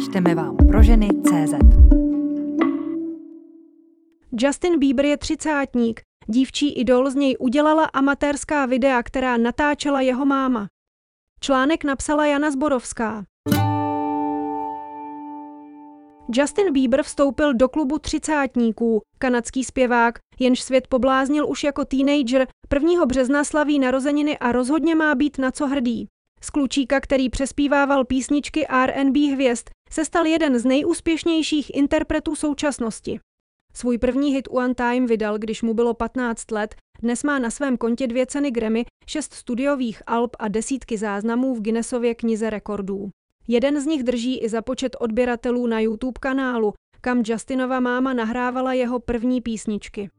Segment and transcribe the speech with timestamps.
[0.00, 1.54] Čteme vám pro ženy CZ.
[4.32, 6.00] Justin Bieber je třicátník.
[6.26, 10.66] Dívčí idol z něj udělala amatérská videa, která natáčela jeho máma.
[11.40, 13.24] Článek napsala Jana Zborovská.
[16.32, 19.00] Justin Bieber vstoupil do klubu třicátníků.
[19.18, 23.06] Kanadský zpěvák, jenž svět pobláznil už jako teenager, 1.
[23.06, 26.08] března slaví narozeniny a rozhodně má být na co hrdý.
[26.40, 33.20] Z klučíka, který přespívával písničky R&B hvězd, se stal jeden z nejúspěšnějších interpretů současnosti.
[33.74, 37.76] Svůj první hit One Time vydal, když mu bylo 15 let, dnes má na svém
[37.76, 43.10] kontě dvě ceny Grammy, šest studiových alb a desítky záznamů v Guinnessově knize rekordů.
[43.48, 48.72] Jeden z nich drží i za počet odběratelů na YouTube kanálu, kam Justinova máma nahrávala
[48.72, 50.10] jeho první písničky.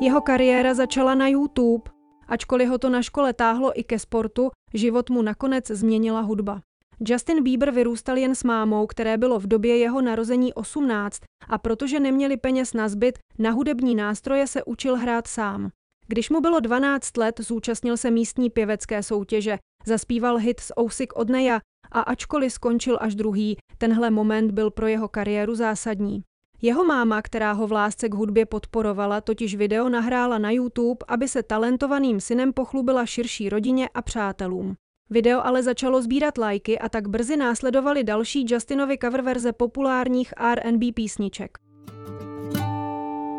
[0.00, 1.95] Jeho kariéra začala na YouTube.
[2.28, 6.60] Ačkoliv ho to na škole táhlo i ke sportu, život mu nakonec změnila hudba.
[7.00, 12.00] Justin Bieber vyrůstal jen s mámou, které bylo v době jeho narození 18 a protože
[12.00, 15.68] neměli peněz na zbyt, na hudební nástroje se učil hrát sám.
[16.06, 21.28] Když mu bylo 12 let, zúčastnil se místní pěvecké soutěže, zaspíval hit z Ousik od
[21.28, 21.60] Neja
[21.92, 26.22] a ačkoliv skončil až druhý, tenhle moment byl pro jeho kariéru zásadní.
[26.62, 31.28] Jeho máma, která ho v lásce k hudbě podporovala, totiž video nahrála na YouTube, aby
[31.28, 34.74] se talentovaným synem pochlubila širší rodině a přátelům.
[35.10, 40.92] Video ale začalo sbírat lajky a tak brzy následovaly další Justinovy cover verze populárních R&B
[40.92, 41.58] písniček.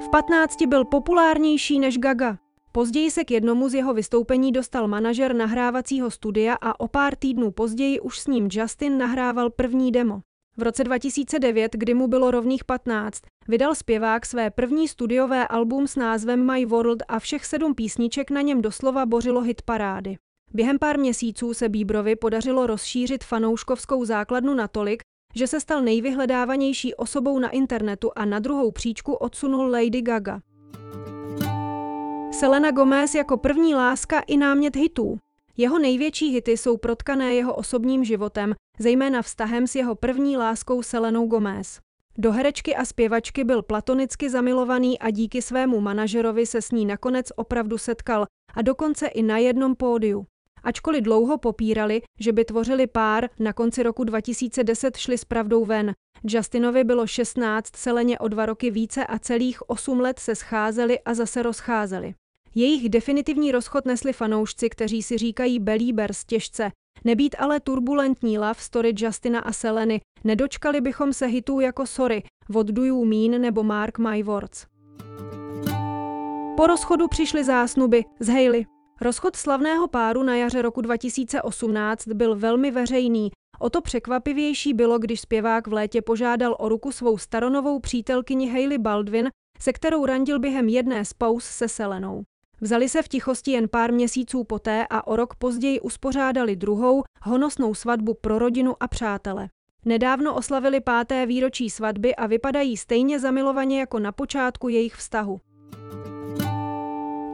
[0.00, 2.38] V 15 byl populárnější než Gaga.
[2.72, 7.50] Později se k jednomu z jeho vystoupení dostal manažer nahrávacího studia a o pár týdnů
[7.50, 10.20] později už s ním Justin nahrával první demo.
[10.60, 15.96] V roce 2009, kdy mu bylo rovných 15, vydal zpěvák své první studiové album s
[15.96, 20.16] názvem My World a všech sedm písniček na něm doslova bořilo hit parády.
[20.54, 25.02] Během pár měsíců se Bíbrovi podařilo rozšířit fanouškovskou základnu natolik,
[25.34, 30.40] že se stal nejvyhledávanější osobou na internetu a na druhou příčku odsunul Lady Gaga.
[32.32, 35.18] Selena Gomez jako první láska i námět hitů.
[35.56, 41.26] Jeho největší hity jsou protkané jeho osobním životem, zejména vztahem s jeho první láskou Selenou
[41.26, 41.80] Gomez.
[42.18, 47.26] Do herečky a zpěvačky byl platonicky zamilovaný a díky svému manažerovi se s ní nakonec
[47.36, 50.26] opravdu setkal a dokonce i na jednom pódiu.
[50.62, 55.92] Ačkoliv dlouho popírali, že by tvořili pár, na konci roku 2010 šli s pravdou ven.
[56.24, 61.14] Justinovi bylo 16, Seleně o dva roky více a celých 8 let se scházeli a
[61.14, 62.14] zase rozcházeli.
[62.54, 66.70] Jejich definitivní rozchod nesli fanoušci, kteří si říkají Beliebers těžce.
[67.04, 72.66] Nebýt ale turbulentní love story Justina a Seleny, nedočkali bychom se hitů jako Sorry, What
[72.66, 74.66] Do You Mean nebo Mark My Words.
[76.56, 78.66] Po rozchodu přišly zásnuby z Hailey.
[79.00, 83.30] Rozchod slavného páru na jaře roku 2018 byl velmi veřejný.
[83.58, 88.78] O to překvapivější bylo, když zpěvák v létě požádal o ruku svou staronovou přítelkyni Hailey
[88.78, 92.22] Baldwin, se kterou randil během jedné z pauz se Selenou.
[92.60, 97.74] Vzali se v tichosti jen pár měsíců poté a o rok později uspořádali druhou, honosnou
[97.74, 99.48] svatbu pro rodinu a přátele.
[99.84, 105.40] Nedávno oslavili páté výročí svatby a vypadají stejně zamilovaně jako na počátku jejich vztahu.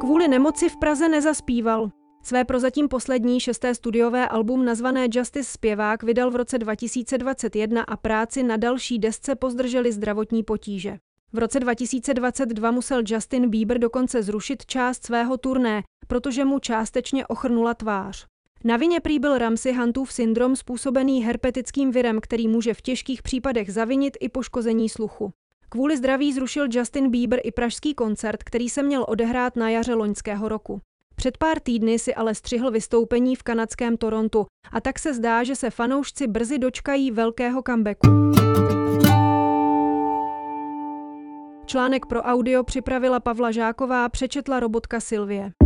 [0.00, 1.90] Kvůli nemoci v Praze nezaspíval.
[2.22, 8.42] Své prozatím poslední šesté studiové album nazvané Justice zpěvák vydal v roce 2021 a práci
[8.42, 10.98] na další desce pozdrželi zdravotní potíže.
[11.36, 17.74] V roce 2022 musel Justin Bieber dokonce zrušit část svého turné, protože mu částečně ochrnula
[17.74, 18.26] tvář.
[18.64, 23.72] Na vině prý byl Ramsey Huntův syndrom způsobený herpetickým virem, který může v těžkých případech
[23.72, 25.30] zavinit i poškození sluchu.
[25.68, 30.48] Kvůli zdraví zrušil Justin Bieber i pražský koncert, který se měl odehrát na jaře loňského
[30.48, 30.80] roku.
[31.16, 35.56] Před pár týdny si ale střihl vystoupení v kanadském Torontu a tak se zdá, že
[35.56, 39.05] se fanoušci brzy dočkají velkého comebacku.
[41.76, 45.65] Článek pro audio připravila Pavla Žáková, přečetla robotka Silvie.